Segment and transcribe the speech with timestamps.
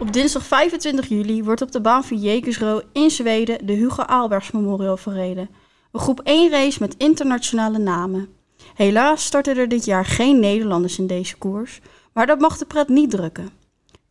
[0.00, 4.50] Op dinsdag 25 juli wordt op de baan van Jekersro in Zweden de Hugo Aalbergs
[4.50, 5.50] Memorial verreden.
[5.92, 8.28] Een groep 1 race met internationale namen.
[8.74, 11.80] Helaas starten er dit jaar geen Nederlanders in deze koers,
[12.12, 13.50] maar dat mag de pret niet drukken.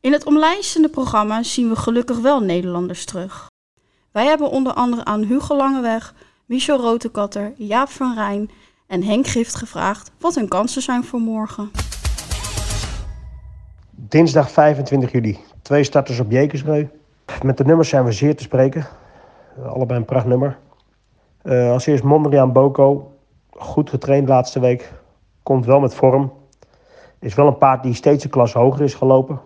[0.02, 3.48] In het omlijstende programma zien we gelukkig wel Nederlanders terug.
[4.12, 6.14] Wij hebben onder andere aan Hugo Langeweg,
[6.46, 8.50] Michel Rotekatter, Jaap van Rijn
[8.88, 11.72] en Henk Gift gevraagd wat hun kansen zijn voor morgen.
[13.92, 15.49] Dinsdag 25 juli.
[15.70, 16.88] Twee starters op Jekersreu.
[17.44, 18.86] Met de nummers zijn we zeer te spreken.
[19.66, 20.58] Allebei een prachtnummer.
[21.44, 23.12] Uh, als eerst Mondriaan Boko.
[23.50, 24.92] Goed getraind laatste week.
[25.44, 26.34] Komt wel met vorm.
[27.20, 29.42] Is wel een paard die steeds een klas hoger is gelopen.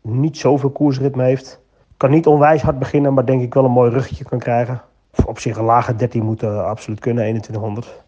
[0.00, 1.60] Niet zoveel koersritme heeft.
[1.96, 4.82] Kan niet onwijs hard beginnen, maar denk ik wel een mooi ruggetje kan krijgen.
[5.26, 8.01] Op zich een lage 13 moet uh, absoluut kunnen, 2100.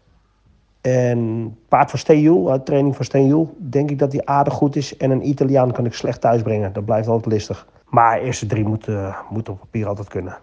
[0.85, 4.97] En paard van Steenjoel, uit training van Steenjoel, denk ik dat hij aardig goed is.
[4.97, 6.73] En een Italiaan kan ik slecht thuisbrengen.
[6.73, 7.67] Dat blijft altijd listig.
[7.89, 10.37] Maar eerste drie moeten uh, moet op papier altijd kunnen.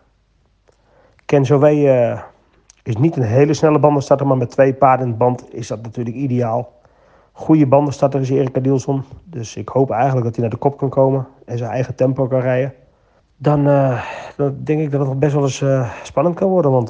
[1.25, 2.21] Kenzo uh,
[2.83, 5.83] is niet een hele snelle bandenstarter, maar met twee paarden in het band is dat
[5.83, 6.73] natuurlijk ideaal.
[7.33, 9.05] Goede bandenstarter is Erik Adielson.
[9.25, 12.27] Dus ik hoop eigenlijk dat hij naar de kop kan komen en zijn eigen tempo
[12.27, 12.75] kan rijden.
[13.37, 13.65] Dan,
[14.37, 15.65] dan denk ik dat het best wel eens
[16.03, 16.89] spannend kan worden, want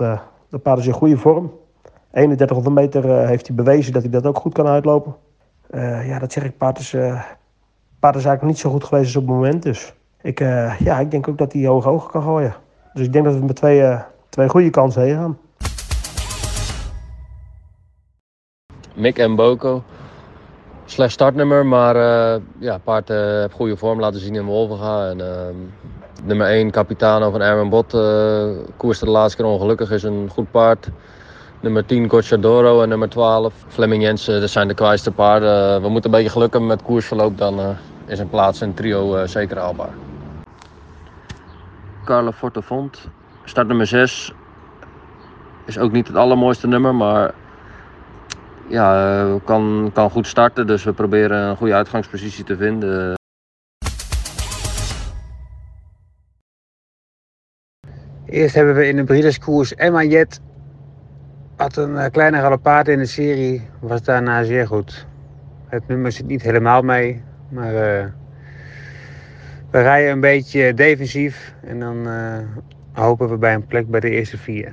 [0.49, 1.53] de paard is in goede vorm.
[2.13, 5.17] 3100 meter uh, heeft hij bewezen dat hij dat ook goed kan uitlopen.
[5.71, 7.23] Uh, ja, dat zeg ik, paard is, uh,
[7.99, 9.63] paard is eigenlijk niet zo goed geweest op het moment.
[9.63, 10.39] Dus ik,
[10.79, 12.55] ja, ik denk ook dat hij hoog hoog kan gooien.
[12.93, 15.39] Dus ik denk dat we met twee, twee goede kansen heen gaan.
[18.95, 19.83] Mick en Boko.
[20.85, 21.97] Slecht startnummer, maar
[22.59, 25.09] ja, paard heeft goede vorm laten zien in Wolvenga.
[25.09, 25.55] En, ehm,
[26.25, 27.91] nummer 1, Capitano van Erwin Bot,
[28.77, 30.91] koerste de laatste keer ongelukkig, is een goed paard.
[31.63, 34.41] Nummer 10 Gocciadoro en nummer 12 Fleming Jensen.
[34.41, 35.83] Dat zijn de kwaaiste paarden.
[35.83, 37.39] We moeten een beetje geluk hebben met koersverloop.
[37.39, 37.69] Dan uh,
[38.07, 39.93] is een plaats in trio uh, zeker haalbaar.
[42.05, 43.09] Carlo Fortefont.
[43.45, 44.33] Start nummer 6.
[45.67, 46.95] Is ook niet het allermooiste nummer.
[46.95, 47.35] Maar
[48.69, 50.67] ja, kan, kan goed starten.
[50.67, 53.15] Dus we proberen een goede uitgangspositie te vinden.
[58.27, 60.41] Eerst hebben we in de Breederskoers Emma Jet
[61.63, 65.07] had een uh, kleine galopaat in de serie, was daarna zeer goed.
[65.67, 68.05] Het nummer zit niet helemaal mee, maar uh,
[69.71, 72.39] we rijden een beetje defensief en dan uh,
[72.93, 74.73] hopen we bij een plek bij de eerste vier.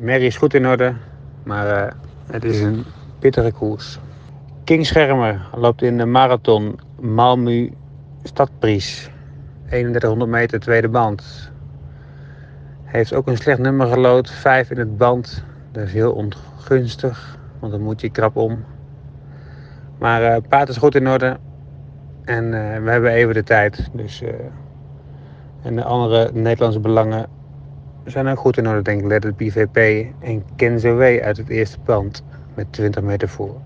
[0.00, 0.94] Mary is goed in orde,
[1.42, 1.94] maar
[2.26, 2.84] het is een
[3.18, 3.98] pittige koers.
[4.64, 7.72] King Schermer loopt in de marathon Malmö
[8.22, 9.10] Stadpries.
[9.66, 11.50] 3100 meter tweede band.
[12.84, 15.44] Heeft ook een slecht nummer gelood, 5 in het band.
[15.74, 18.64] Dat is heel ongunstig, want dan moet je krap om.
[19.98, 21.36] Maar uh, paard is goed in orde.
[22.24, 23.88] En uh, we hebben even de tijd.
[23.92, 24.28] Dus, uh,
[25.62, 27.26] en de andere Nederlandse belangen
[28.04, 29.06] zijn ook goed in orde, denk ik.
[29.06, 29.76] Let het BVP
[30.20, 32.24] en Kenzo uit het eerste pand
[32.56, 33.60] met 20 meter voor.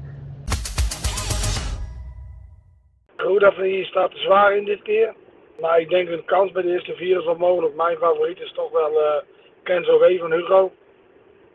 [3.17, 5.15] Goed dat hier staat zwaar in dit keer.
[5.61, 7.77] Maar ik denk een kans bij de eerste vier is wel mogelijk.
[7.77, 9.23] Mijn favoriet is toch wel
[9.63, 10.73] Kenzo W van Hugo.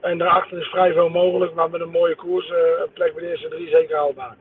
[0.04, 3.24] En daarachter is vrij veel mogelijk, maar met een mooie koers, uh, een plek bij
[3.24, 4.36] de eerste drie zeker haalbaar.